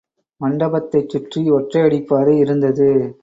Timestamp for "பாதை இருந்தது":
2.07-3.19